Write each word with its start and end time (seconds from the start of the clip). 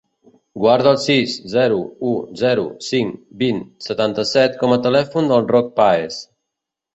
Guarda 0.61 0.89
el 0.91 0.95
sis, 1.01 1.35
zero, 1.51 1.77
u, 2.11 2.13
zero, 2.39 2.63
cinc, 2.85 3.19
vint, 3.43 3.61
setanta-set 3.89 4.57
com 4.63 4.75
a 4.79 4.81
telèfon 4.89 5.31
del 5.35 5.47
Roc 5.55 5.71
Paez. 5.83 6.19